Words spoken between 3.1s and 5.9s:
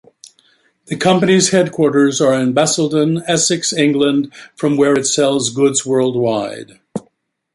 Essex, England, from where it sells goods